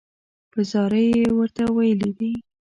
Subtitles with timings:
[0.51, 2.33] په زاریو یې ورته ویلي دي.